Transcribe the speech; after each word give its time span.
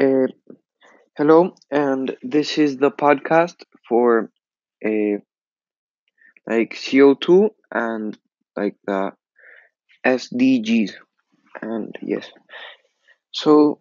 Uh, 0.00 0.26
hello, 1.16 1.54
and 1.70 2.16
this 2.22 2.58
is 2.58 2.76
the 2.78 2.90
podcast 2.90 3.64
for 3.88 4.30
a 4.84 5.18
like 6.46 6.74
CO 6.76 7.14
two 7.14 7.50
and 7.72 8.16
like 8.56 8.76
the 8.86 9.12
SDGs, 10.04 10.92
and 11.62 11.94
yes. 12.02 12.30
So 13.32 13.80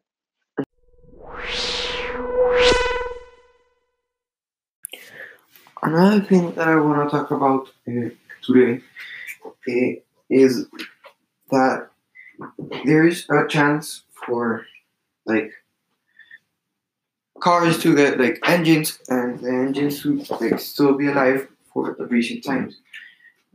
another 5.81 6.21
thing 6.21 6.53
that 6.55 6.67
I 6.67 6.75
want 6.75 7.09
to 7.09 7.15
talk 7.17 7.31
about 7.31 7.67
uh, 7.87 8.09
today 8.41 8.81
uh, 9.45 10.01
is 10.29 10.67
that 11.51 11.89
there 12.85 13.07
is 13.07 13.27
a 13.29 13.47
chance 13.47 14.03
for 14.27 14.65
like 15.25 15.51
cars 17.44 17.78
to 17.80 17.94
get 17.94 18.20
like 18.20 18.40
engines 18.46 19.00
and 19.10 19.40
the 19.40 19.50
engines 19.50 20.02
to 20.02 20.24
like 20.40 20.60
still 20.60 20.94
be 20.94 21.08
alive 21.08 21.48
for 21.74 21.96
the 22.00 22.06
recent 22.06 22.44
times. 22.44 22.78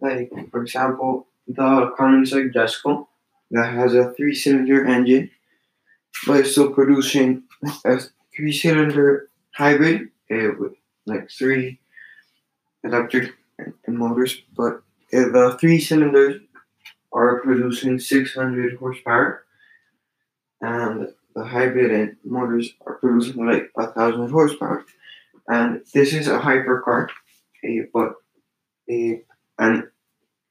Like 0.00 0.30
for 0.50 0.62
example, 0.62 1.26
the 1.46 1.94
Koenigsegg 1.98 2.52
Jesko 2.52 3.06
that 3.50 3.72
has 3.72 3.94
a 3.94 4.12
three-cylinder 4.12 4.84
engine, 4.84 5.30
but 6.26 6.40
it's 6.40 6.52
still 6.52 6.70
producing 6.70 7.44
a 7.86 7.98
three-cylinder 8.36 9.30
hybrid 9.52 10.10
uh, 10.30 10.50
with 10.58 10.74
like 11.06 11.30
three 11.30 11.80
electric 12.84 13.32
motors, 13.86 14.42
but 14.54 14.82
uh, 15.14 15.32
the 15.32 15.56
three 15.58 15.80
cylinders 15.80 16.42
are 17.12 17.40
producing 17.40 17.98
600 17.98 18.76
horsepower, 18.78 19.44
and 20.60 21.08
the 21.38 21.44
hybrid 21.44 22.16
motors 22.24 22.74
are 22.86 22.94
producing 22.94 23.46
like 23.46 23.70
a 23.78 23.86
thousand 23.92 24.28
horsepower. 24.30 24.84
And 25.46 25.82
this 25.94 26.12
is 26.12 26.26
a 26.26 26.38
hypercar, 26.38 27.08
uh, 27.08 27.82
but 27.94 28.14
uh, 28.90 29.16
and 29.58 29.84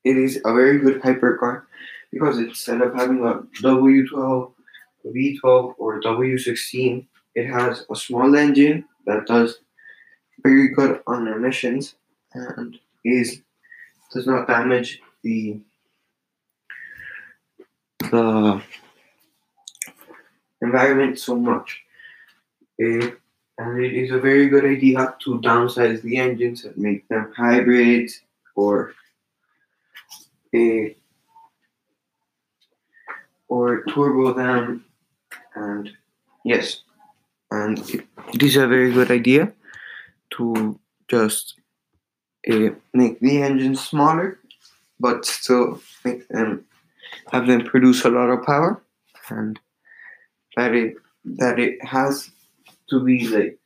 it 0.04 0.18
is 0.18 0.38
a 0.46 0.54
very 0.54 0.80
good 0.80 1.02
hypercar 1.02 1.64
because 2.12 2.38
instead 2.40 2.82
of 2.82 2.96
having 2.96 3.20
a 3.20 3.42
W12, 3.62 4.54
V12, 5.06 5.74
or 5.78 6.02
W16, 6.02 7.06
it 7.36 7.48
has 7.48 7.86
a 7.92 7.96
small 7.96 8.36
engine 8.36 8.86
that 9.06 9.28
does 9.28 9.60
very 10.42 10.70
good 10.70 11.02
on 11.06 11.28
emissions 11.28 11.96
and 12.34 12.78
is 13.04 13.42
does 14.14 14.26
not 14.26 14.48
damage 14.48 15.02
the 15.24 15.60
the 18.00 18.62
environment 20.62 21.20
so 21.20 21.36
much. 21.36 21.84
Eh, 22.80 23.12
and 23.58 23.84
it 23.84 23.94
is 23.94 24.12
a 24.12 24.20
very 24.20 24.48
good 24.48 24.66
idea 24.66 25.16
to 25.24 25.40
downsize 25.40 26.02
the 26.02 26.18
engines 26.18 26.66
and 26.66 26.78
make 26.78 27.08
them 27.08 27.34
hybrids 27.36 28.22
or 28.56 28.94
a 30.54 30.96
or 33.50 33.84
turbo 33.86 34.34
them 34.34 34.86
and 35.56 35.92
yes 36.44 36.82
and 37.52 37.80
it, 37.90 38.06
it 38.34 38.44
is 38.44 38.56
a 38.58 38.68
very 38.68 38.92
good 38.92 39.10
idea 39.10 39.52
to 40.30 40.80
just 41.08 41.56
uh, 42.52 42.70
make 42.94 43.20
the 43.20 43.42
engines 43.42 43.82
smaller 43.82 44.40
but 45.00 45.26
still 45.26 45.82
make 46.04 46.28
them 46.28 46.66
have 47.32 47.48
them 47.48 47.64
produce 47.64 48.06
a 48.06 48.10
lot 48.10 48.30
of 48.30 48.46
power 48.46 48.82
and 49.30 49.60
that 50.58 50.76
it 50.76 50.96
that 51.26 51.60
it 51.60 51.84
has 51.86 52.32
to 52.90 53.04
be 53.06 53.28
like 53.28 53.60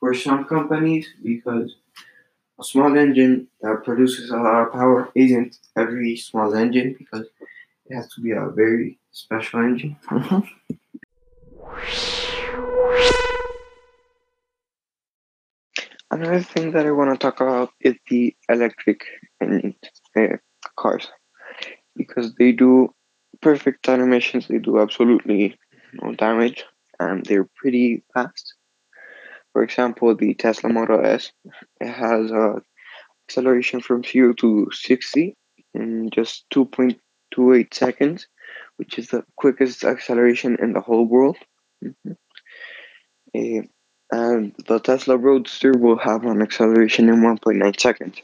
for 0.00 0.14
some 0.14 0.44
companies 0.44 1.08
because 1.22 1.76
a 2.60 2.64
small 2.64 2.96
engine 2.98 3.48
that 3.62 3.84
produces 3.84 4.30
a 4.30 4.36
lot 4.36 4.66
of 4.66 4.72
power 4.72 5.10
isn't 5.14 5.58
every 5.76 6.16
small 6.16 6.54
engine 6.54 6.96
because 6.98 7.26
it 7.86 7.94
has 7.94 8.08
to 8.14 8.20
be 8.20 8.32
a 8.32 8.48
very 8.48 8.98
special 9.12 9.60
engine. 9.60 9.96
Another 16.10 16.40
thing 16.40 16.72
that 16.72 16.86
I 16.86 16.90
want 16.90 17.12
to 17.12 17.18
talk 17.18 17.40
about 17.40 17.70
is 17.80 17.94
the 18.10 18.34
electric 18.48 19.04
engine 19.40 19.76
uh, 20.16 20.36
cars 20.76 21.08
because 21.96 22.34
they 22.36 22.52
do 22.52 22.94
perfect 23.42 23.88
animations. 23.88 24.48
They 24.48 24.58
do 24.58 24.80
absolutely 24.80 25.50
no 25.50 25.67
damage, 26.18 26.64
and 27.00 27.24
they're 27.24 27.48
pretty 27.56 28.02
fast. 28.12 28.54
For 29.52 29.62
example, 29.62 30.14
the 30.14 30.34
Tesla 30.34 30.70
Model 30.70 31.04
S 31.04 31.32
it 31.80 31.88
has 31.88 32.30
a 32.30 32.60
acceleration 33.28 33.80
from 33.80 34.04
zero 34.04 34.32
to 34.34 34.68
sixty 34.72 35.36
in 35.74 36.10
just 36.10 36.44
two 36.50 36.66
point 36.66 37.00
two 37.32 37.54
eight 37.54 37.74
seconds, 37.74 38.26
which 38.76 38.98
is 38.98 39.08
the 39.08 39.24
quickest 39.36 39.84
acceleration 39.84 40.56
in 40.60 40.72
the 40.72 40.80
whole 40.80 41.06
world. 41.06 41.36
Mm-hmm. 41.84 42.12
Uh, 43.36 43.62
and 44.10 44.54
the 44.66 44.78
Tesla 44.78 45.16
Roadster 45.16 45.72
will 45.76 45.98
have 45.98 46.24
an 46.24 46.40
acceleration 46.40 47.08
in 47.08 47.16
1.9 47.16 47.78
seconds, 47.78 48.22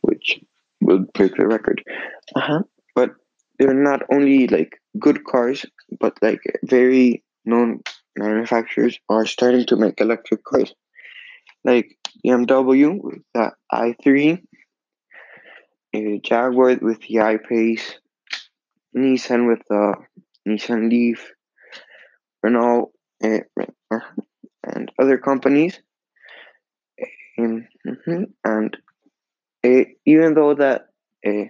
which 0.00 0.40
will 0.80 1.06
break 1.14 1.36
the 1.36 1.46
record. 1.46 1.84
Uh-huh. 2.34 2.62
But 2.94 3.10
they're 3.58 3.74
not 3.74 4.02
only 4.10 4.48
like 4.48 4.80
good 4.98 5.24
cars, 5.24 5.64
but 6.00 6.18
like 6.20 6.40
very 6.64 7.22
known 7.44 7.80
manufacturers 8.16 8.98
are 9.08 9.26
starting 9.26 9.66
to 9.66 9.76
make 9.76 10.00
electric 10.00 10.44
cars. 10.44 10.74
Like 11.64 11.98
BMW 12.24 13.00
with 13.02 13.22
the 13.34 13.52
i3, 13.72 14.42
uh, 15.94 16.18
Jaguar 16.22 16.78
with 16.80 17.00
the 17.00 17.20
I-Pace, 17.20 17.98
Nissan 18.96 19.46
with 19.48 19.60
the 19.68 19.94
Nissan 20.46 20.90
Leaf, 20.90 21.30
Renault, 22.42 22.92
and 23.20 24.92
other 24.98 25.18
companies. 25.18 25.80
Um, 27.38 27.66
mm-hmm. 27.86 28.24
And 28.44 28.76
uh, 29.64 29.84
even 30.06 30.34
though 30.34 30.54
that 30.54 30.82
uh, 31.26 31.48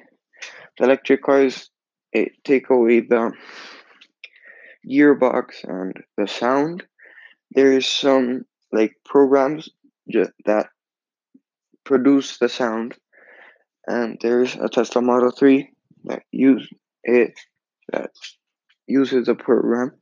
the 0.78 0.84
electric 0.84 1.22
cars 1.22 1.70
uh, 2.16 2.24
take 2.44 2.70
away 2.70 3.00
the 3.00 3.32
gearbox 4.88 5.64
and 5.64 5.94
the 6.16 6.26
sound, 6.26 6.84
there 7.52 7.72
is 7.72 7.86
some 7.86 8.44
like 8.72 8.94
programs 9.04 9.68
that 10.44 10.66
produce 11.84 12.38
the 12.38 12.48
sound, 12.48 12.94
and 13.86 14.18
there's 14.20 14.54
a 14.56 14.68
Tesla 14.68 15.02
Model 15.02 15.30
Three 15.30 15.70
that 16.04 16.22
use 16.30 16.68
it 17.04 17.38
that 17.92 18.10
uses 18.86 19.26
the 19.26 19.34
program. 19.34 19.92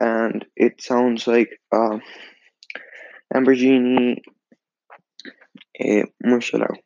And 0.00 0.44
it 0.56 0.82
sounds 0.82 1.26
like 1.26 1.50
a 1.72 2.00
Lamborghini 3.32 4.16
eh, 5.78 6.02
Murcielago. 6.24 6.76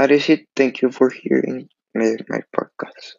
That 0.00 0.10
is 0.10 0.28
it. 0.30 0.48
Thank 0.56 0.82
you 0.82 0.90
for 0.90 1.10
hearing 1.10 1.68
my 2.28 2.40
podcast. 2.56 3.12